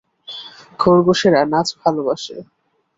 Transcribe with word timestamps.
খরগোশেরা 0.79 1.41
নাচ 1.51 1.67
ভালোবাসে। 1.81 2.37